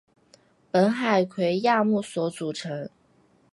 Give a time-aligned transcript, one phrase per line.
[0.71, 2.89] 本海葵亚目所组成。